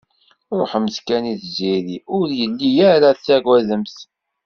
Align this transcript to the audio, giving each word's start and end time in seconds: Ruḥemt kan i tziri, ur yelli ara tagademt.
Ruḥemt 0.59 0.97
kan 1.07 1.23
i 1.33 1.35
tziri, 1.41 1.97
ur 2.17 2.27
yelli 2.39 2.71
ara 2.93 3.09
tagademt. 3.25 3.97